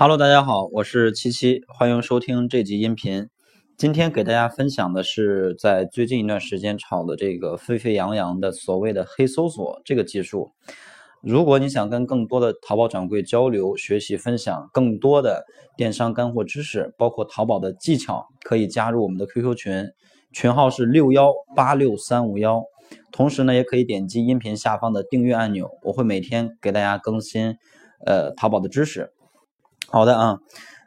[0.00, 3.28] Hello，大家好，我是七七，欢迎收听这集音频。
[3.76, 10.52] 今天给大家分享的是在最近一段时间炒的这个沸沸扬扬的所谓的黑搜索这个技术。
[11.20, 15.44] 如果你想跟更多的淘宝掌柜交流、学习、分享更多的
[15.76, 19.84] 电商干货知识，包括淘宝的技巧，可以加入我们的 QQ 群，
[20.30, 22.62] 群号是六幺八六三五幺。
[23.10, 27.56] 同时呢，也可以点击音频下方的订阅按钮，我会每天给大家更新
[28.06, 29.10] 呃淘宝的知识。
[29.90, 30.38] 好的啊，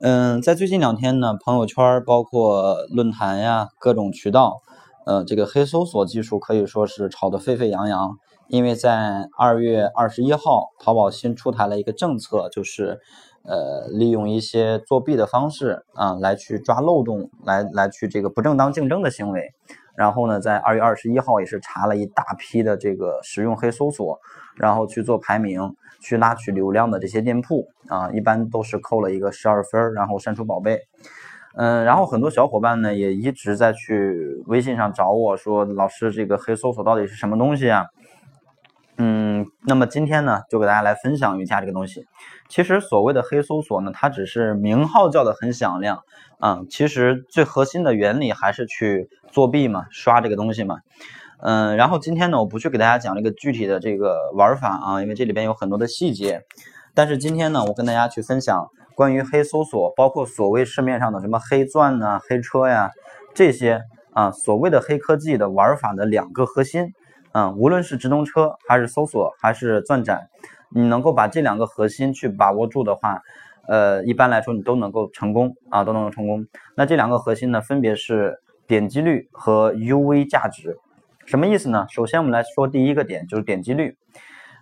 [0.00, 4.62] 嗯，在最近两天呢，朋友圈包括论坛呀，各种渠道，
[5.04, 8.16] 呃，这个黑搜索技术可以说是炒得沸沸扬扬。
[8.48, 13.00] 因为在二月二十一号，淘宝新出台了一个政策，就是
[13.42, 19.52] 呃，利用一些作弊的方式啊，来去抓漏洞，来来去这个不正当竞争的行为。
[19.96, 24.18] 然后呢，在二月二十一号也是查了一大批的这个使用黑搜索，
[24.56, 25.74] 然后去做排名。
[25.98, 30.78] 去拉取流量的这些店铺啊，一般都是扣了一个十二分，然后删除宝贝。
[31.56, 37.86] 嗯，然后很多小伙伴呢也一直在去微信上找我说，老师这个黑搜索到底是什么东西啊？
[38.98, 39.25] 嗯，
[39.66, 42.06] 那么今天呢就给大家来分享一下这个东西。
[42.48, 45.98] 其实所谓的黑搜索呢，它只是名号叫的很响亮
[46.38, 50.76] 啊，其实最核心的原理还是去作弊嘛，刷这个东西嘛。
[51.38, 56.42] 嗯，然后今天呢，我不去给大家讲这个具体的这个玩法啊，因为这里边有很多的细节。
[56.94, 62.90] 但是今天呢，我跟大家去分享关于黑搜索，包括所谓市面上的什么黑钻呐、黑车呀
[63.34, 63.82] 这些
[64.14, 66.92] 啊，所谓的黑科技的玩法的两个核心。
[67.36, 70.30] 嗯，无论是直通车还是搜索还是钻展，
[70.70, 73.20] 你能够把这两个核心去把握住的话，
[73.68, 76.46] 呃，一般来说你都能够成功啊，都能够成功。
[76.76, 80.78] 那这两个核心呢，分别是点击率和 UV 价值。
[81.26, 81.84] 什么意思呢？
[81.90, 83.98] 首先我们来说第一个点，就是点击率。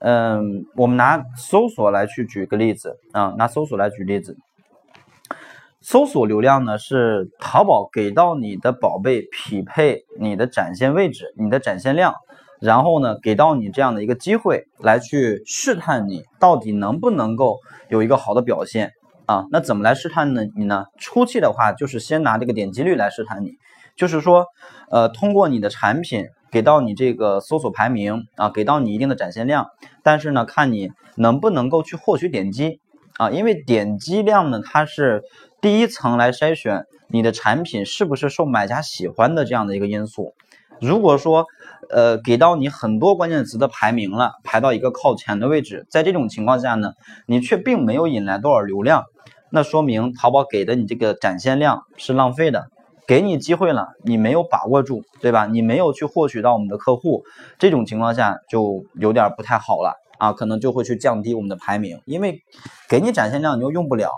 [0.00, 4.36] 嗯，我们拿搜索来去举个例子啊，拿搜索来举例子。
[5.80, 12.14] 搜索流量呢是淘宝给到你的宝贝匹配你的展现位置、你的展现量，
[12.60, 17.58] 然后呢给到你这样的一个机会来去试探你到底能不能够
[17.88, 18.92] 有一个好的表现
[19.26, 19.44] 啊。
[19.50, 20.42] 那怎么来试探呢？
[20.56, 23.52] 你呢初期的话就是先拿这个点击率来试探你，
[23.96, 24.46] 就是说
[24.90, 26.26] 呃通过你的产品。
[26.50, 29.66] 给到你这个搜索排名啊，给到你一定的展现量，
[30.02, 32.80] 但是呢，看你能不能够去获取点击
[33.18, 35.24] 啊，因为点击量呢，它是
[35.60, 40.32] 第一层来筛选你的产品是不是受买家喜欢的这样的一个因素。
[40.80, 41.46] 如果说
[41.90, 46.92] 呃给到你很多关键词的排名了，排到一个靠前的位置，在这种情况下呢，
[47.26, 49.04] 你却并没有引来多少流量，
[49.50, 52.68] 那说明淘宝给的你这个展现量是浪费的。
[53.06, 55.46] 给你机会了，你没有把握住，对吧？
[55.46, 57.24] 你没有去获取到我们的客户，
[57.58, 62.42] 这种情况下就有点不太好了啊，可能就会去降低我们的排名，因为
[62.86, 64.10] 给你展现量你又用不了，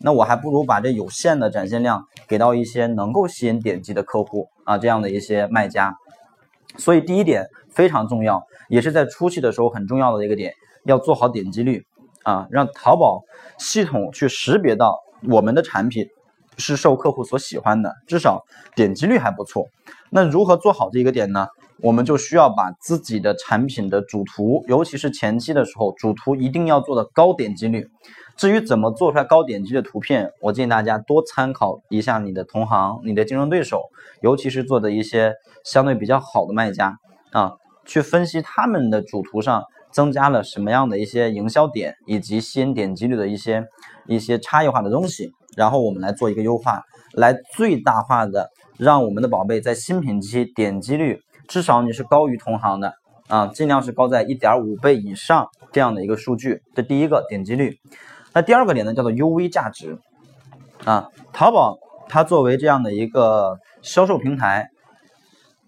[0.00, 5.94] 那我还不如把这有限的展现量给到一些能够吸引点击的客户啊，这样的一些卖家。
[6.76, 10.52] 所以第一点非常重要，也是在初期的时候很重要的一个点，
[10.84, 11.86] 要做好点击率
[12.22, 13.22] 啊，让淘宝
[13.58, 16.06] 系统去识别到我们的产品。
[16.60, 19.68] 是受客户所喜欢的，至少点击率还不错。
[20.10, 21.46] 那如何做好这一个点呢？
[21.82, 27.86] 我们就需要把自己的产品的主图，尤其是前期的时候，主图一定要做的高点击率。
[28.36, 33.82] 至于怎么做出来高点击的图片，我建议大家多参考一下你的同行、你的竞争对手，
[34.22, 35.34] 尤其是做的一些
[35.64, 36.96] 相对比较好的卖家
[37.32, 43.64] 啊，去分析他们的主图上增加了什么样的一些营销点，以及吸引点击率的一些
[44.06, 45.32] 一些差异化的东西。
[45.56, 46.82] 然后我们来做一个优化，
[47.14, 52.94] 来最大化的让我们的宝贝在新品期点击率至少你是高于同行的
[53.26, 56.62] 啊，尽量是高在一点五倍以上这样的一个数据。
[56.74, 57.80] 这第一个点击率，
[58.34, 59.98] 那第二个点呢叫做 UV 价值
[60.84, 61.78] 啊，淘宝
[62.08, 64.68] 它作为这样的一个销售平台。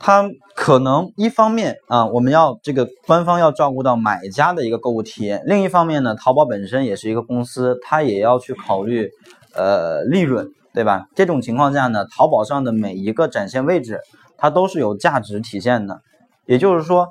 [0.03, 9.11] 它可能一方面啊，我们要这个官方要照顾到买家的一个购物体验；另一方面呢，淘宝本身也是一个公司，它也要去考虑
[9.55, 11.05] 呃利润，对吧？
[11.15, 14.01] 这种情况下呢，淘宝上的每一个展现位置，
[14.41, 16.01] 它都是有价值体现的。
[16.47, 17.11] 也就是说，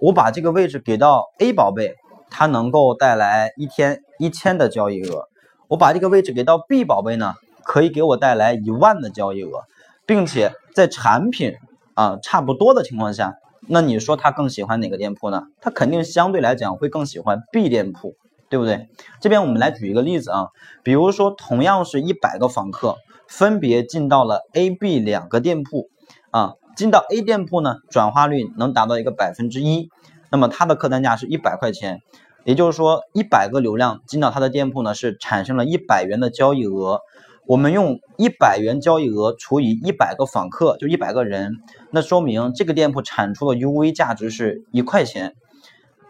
[0.00, 1.94] 我把这个位置给到 A 宝贝，
[2.30, 5.28] 它能够带来一天一千的交易额；
[5.68, 9.62] 我把这个位置给到 B 宝贝呢，可以给我带来一万的交易额，
[10.04, 11.54] 并且在产品。
[11.94, 13.34] 啊，差不多的情况下，
[13.68, 15.42] 那你说他更喜欢哪个店铺呢？
[15.60, 18.14] 他肯定相对来讲会更喜欢 B 店铺，
[18.48, 18.88] 对不对？
[19.20, 20.46] 这边我们来举一个例子啊，
[20.82, 22.96] 比如说同样是一百个访客，
[23.28, 25.90] 分别进到了 A、B 两个店铺
[26.30, 29.90] 啊，进到 A 店铺呢，转化率能达到一个百分之一，
[30.30, 32.00] 那么它的客单价是一百块钱，
[32.44, 37.02] 也就是说，一百个流量进到他的店铺呢，是产生了一百元的交易额。
[37.46, 41.58] 我们用一百元交易额除以一百个访客，就一百个人，
[41.90, 45.34] 那说明这个店铺产出的 UV 价值是一块钱。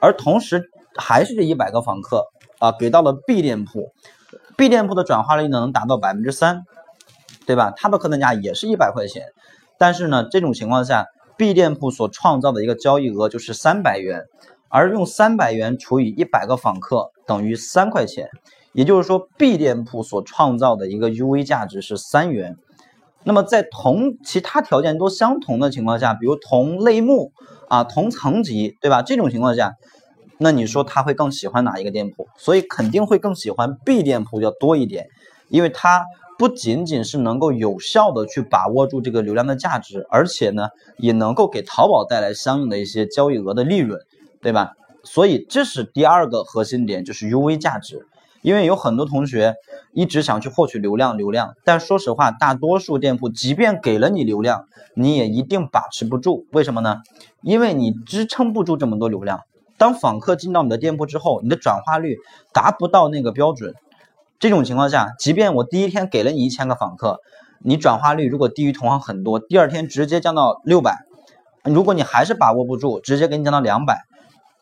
[0.01, 2.27] 而同时，还是这一百个访客
[2.61, 3.91] 啊，给到了 B 店铺
[4.57, 6.63] ，B 店铺的转化率呢能达到百分之三，
[7.45, 7.73] 对吧？
[7.77, 9.25] 它的客单价也是一百块钱，
[9.81, 11.07] 但是呢，这种情况下
[11.39, 14.25] ，B 店铺所创造的一个交易额就是三百元。
[14.69, 18.29] 而用三百元除以一百个访客等于三块钱，
[18.73, 22.57] 也就是说 B 店铺所创造的一个 UV 价值是三元。
[23.25, 27.33] 那么在同其他条件都相同的情况下，比如同类目
[27.69, 29.03] 啊、同层级，对吧？
[29.03, 29.73] 这种情况下，
[30.39, 32.29] 那你说他会更喜欢哪一个店铺？
[32.37, 35.09] 所以肯定会更喜欢 B 店铺要多一点，
[35.49, 36.05] 因为它
[36.41, 44.01] 不仅仅是能够有效的去把握住这个流量的价值，而且呢，也能够给淘宝带来相应的一些交易额的利润。
[44.41, 44.73] 对吧？
[45.05, 48.07] 所以这是第二个核心点，就是 UV 价值。
[48.41, 49.55] 因为有很多同学
[49.93, 54.65] 一直想去获取流量，流量，但说实话，大多数店铺即便给了你流量，
[54.95, 56.47] 你也一定把持不住。
[56.53, 57.03] 为什么呢？
[57.43, 59.41] 因为你支撑不住这么多流量。
[59.77, 62.17] 当访客进到你的店铺之后，你的转化率
[62.55, 63.75] 达不到那个标准，
[64.41, 67.21] 这种情况下，即便我第一天给了你一千个访客，
[67.63, 70.97] 你转化率如果低于同行很多，第二天直接降到六百，
[71.63, 73.99] 如果你还是把握不住，直接给你降到两百。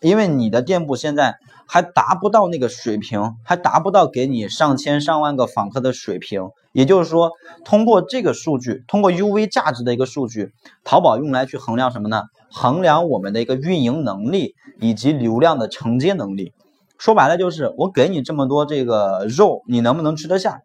[0.00, 1.36] 因为你的店铺现在
[1.66, 6.50] 还达不到那个水平，还达不到给你上千上万个访客的水平。
[6.72, 7.30] 也就是说，
[7.64, 10.52] 通过这个数据，通过 UV 价值的一个数据，
[10.82, 12.25] 淘宝用来去衡量什么呢？
[12.50, 16.52] 衡量我们的一个运营能力以及流量的承接能力。
[16.98, 20.60] 说白了就是，我给你这么多这个肉，你能不能吃得下？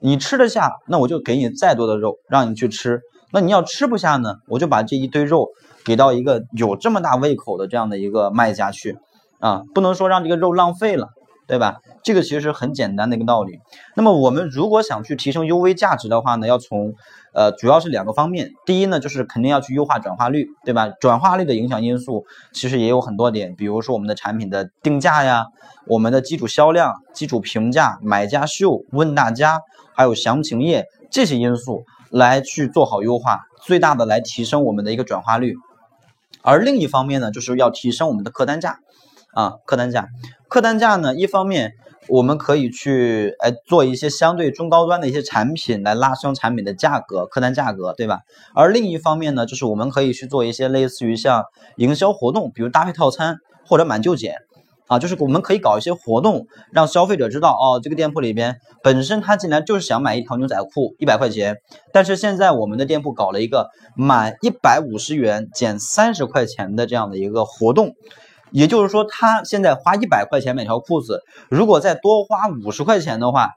[0.00, 3.00] 你吃得下，那我就给你再多的肉让你去吃。
[3.32, 5.48] 那你要吃不下呢，我就把这一堆肉。
[5.84, 8.98] 给到一个有这么大胃口的这样的一个卖家去
[9.40, 11.08] 啊，不能说让这个肉浪费了，
[11.48, 11.80] 对吧？
[12.04, 13.58] 这个其实很简单的一个道理。
[13.96, 16.94] 那么我们如果想去提升 UV 价值的话呢，要从
[17.32, 18.52] 呃主要是两个方面。
[18.66, 20.88] 第一呢，就是肯定要去优化转化率，对吧？
[21.00, 25.46] 转化率的影响因素其实也有很多点，比如说我们的产品的定价呀，
[25.86, 29.60] 我们的基础销量、基础评价、买家秀、问大家，
[29.94, 35.54] 还有详情页这些因素来去做好优化，最大的来提升我们的一个转化率。
[36.42, 38.78] 而另一方面呢，就是要提升我们的客单价，
[39.38, 40.08] 啊，客单价，
[40.48, 41.74] 客单价呢，一方面
[42.08, 48.22] 我们可以去哎做一些相对中高端的一些产品来拉升产品的价格，客单价格，对吧？
[48.52, 51.44] 而另一方面呢，就是我们可以去做一些类似于像
[51.76, 54.34] 营销活动，比如搭配套餐或者满就减。
[54.88, 61.58] 啊，就是我们可以搞一些活动，让消费者知道哦，这个店铺里边本身他进来就是想买一条牛仔裤，一百块钱，
[61.92, 67.96] 但是现在我们的店铺搞了一个满一百五十元减三十块钱的这样的一个活动，
[68.50, 73.52] 也就是说他现在花一百块钱买条裤子，如果再多花五十块钱的话，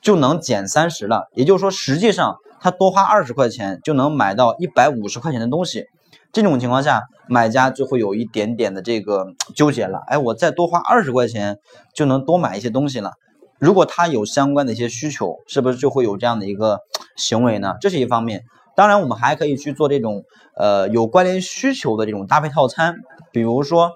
[0.00, 5.86] 就能减三十了，也就是说实际上他多花二十块钱就能买到一百五十块钱的东西。
[6.32, 9.26] 这种情况下，买家就会有一点点的这个
[9.56, 10.00] 纠结了。
[10.06, 11.58] 哎，我再多花二十块钱
[11.94, 13.12] 就能多买一些东西了。
[13.58, 16.78] 如果他有相关的一些需求，是不是就会有这样的一个
[17.16, 17.74] 行为呢？
[17.80, 18.42] 这是一方面。
[18.76, 20.22] 当然，我们还可以去做这种
[20.56, 22.94] 呃有关联需求的这种搭配套餐。
[23.32, 23.92] 比如说，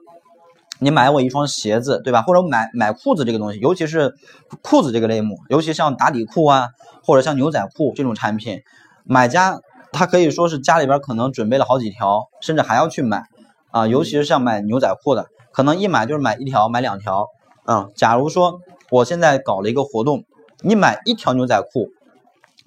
[0.79, 2.23] 你买我一双鞋子，对吧？
[2.23, 4.15] 或者买买裤子这个东西，尤其是
[4.63, 6.69] 裤子这个类目，尤其像打底裤啊，
[7.05, 8.63] 或者像牛仔裤这种产品，
[9.05, 9.61] 买家。
[9.97, 13.29] 他可以说是家里边可能准备了好几条，甚至还要去买
[13.71, 17.29] 啊，尤其是像买牛仔裤的，可能一买就是买一条、买两条。
[17.65, 18.59] 嗯，假如说
[18.91, 20.25] 我现在搞了一个活动，
[20.63, 21.91] 你买一条牛仔裤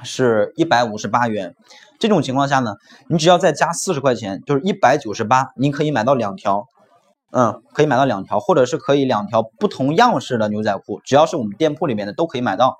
[0.04, 1.54] 是一百五十八元，
[2.00, 2.76] 这种情况下呢，
[3.10, 6.68] 你只要再加四十块钱，就是一百九十八，你可以买到两条。
[7.32, 12.78] 嗯，可以买到两条，或者是可以两条不同样式的牛仔裤，只要是我们店铺里面的都可以买到。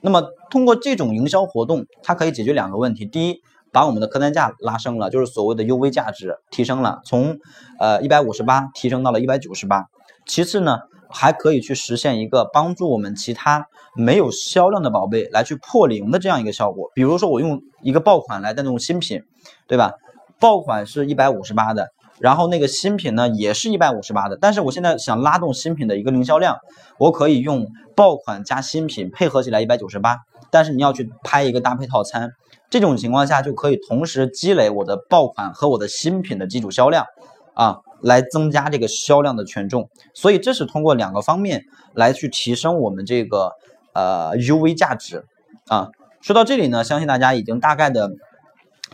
[0.00, 3.42] 那么通过这种营销活动，它可以解决两个问题，第一。
[3.72, 7.36] 把我们的客单价拉升了，就是所谓的 UV 价值提升了，从
[7.78, 9.84] 呃一百五十八提升到了一百九十八。
[10.24, 10.78] 其次呢，
[11.10, 16.90] 还可以去实现一个帮助我们其他没有销量的宝贝来去破零的这样一个效果。
[16.94, 19.24] 比如说我用一个爆款来带动新品，
[19.66, 19.92] 对吧？
[20.40, 26.58] 爆款是一百五十八的，然后那个新品呢也是一百五十八的，但是我现在想拉动新品的一个零销量，
[26.98, 30.18] 我可以用爆款加新品配合起来一百九十八，
[30.50, 32.32] 但是你要去拍一个搭配套餐。
[32.68, 37.06] 这种情况下就可以同时积累我的爆款和我的新品的基础销量，
[37.54, 39.88] 啊，来增加这个销量的权重。
[40.14, 43.52] 所以这是通过两个方面来去提升我们这个
[43.92, 45.24] 呃 UV 价值
[45.68, 45.90] 啊。
[46.20, 48.10] 说到这里呢，相信大家已经大概的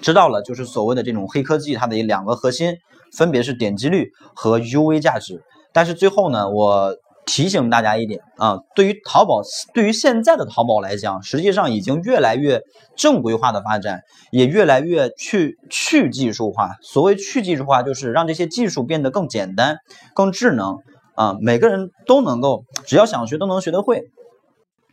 [0.03, 2.75] 知道了，就是所谓的这种黑科技它的两个核心，
[3.17, 5.43] 分别是点击率和 UV 价值。
[5.73, 6.95] 但是最后呢，我
[7.25, 9.41] 提醒大家一点啊，对于淘宝，
[9.73, 12.61] 对于现在的淘宝来讲，实际上已经越来越
[12.97, 16.73] 正规化的发展，也越来越去去技术化。
[16.83, 19.79] 所谓去技术化，就是让这些技术变得更简单、
[20.15, 20.79] 更智能
[21.15, 24.03] 啊，每个人都能够，只要想学都能学得会，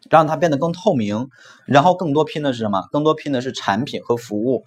[0.09, 1.27] 让它变得更透明。
[1.65, 2.83] 然后更多拼的是什么？
[2.91, 4.65] 更多拼的是产品和服务。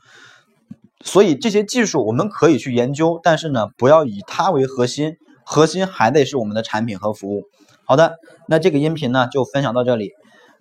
[1.03, 5.17] 所以这些技术我们可以去研究，但是呢，不要以它为核心。
[5.45, 7.43] 核心还得是我们的产品和服务。
[7.85, 8.15] 好的，
[8.47, 10.13] 那这个音频呢就分享到这里。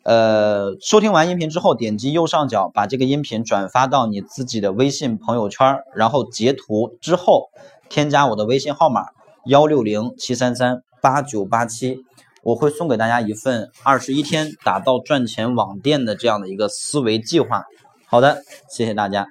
[0.03, 7.51] 呃，收听完音频之后，点击右上角把这个音频转发到你自己的微信朋友圈，然后截图之后
[7.89, 9.09] 添加我的微信号码
[9.45, 11.99] 幺六零七三三八九八七，
[12.41, 17.65] 我会送给大家一份二十一天打造赚钱网店的这样的一个思维计划。
[18.07, 19.27] 好的，谢谢大家。